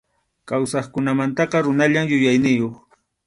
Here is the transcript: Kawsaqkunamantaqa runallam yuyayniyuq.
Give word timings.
Kawsaqkunamantaqa 0.51 1.59
runallam 1.67 2.05
yuyayniyuq. 2.13 2.75